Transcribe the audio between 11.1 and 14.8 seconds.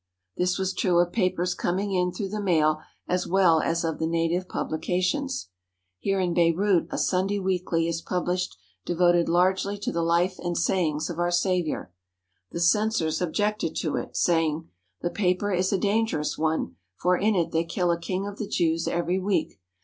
of our Saviour. The censors objected to it, saying: